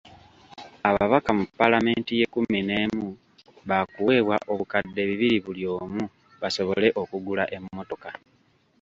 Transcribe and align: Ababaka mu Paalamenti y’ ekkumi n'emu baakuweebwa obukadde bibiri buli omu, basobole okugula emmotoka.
Ababaka 0.89 1.29
mu 1.37 1.43
Paalamenti 1.57 2.11
y’ 2.17 2.21
ekkumi 2.25 2.59
n'emu 2.67 3.07
baakuweebwa 3.67 4.35
obukadde 4.51 5.01
bibiri 5.09 5.37
buli 5.45 5.63
omu, 5.77 6.03
basobole 6.41 6.87
okugula 7.01 7.43
emmotoka. 7.55 8.09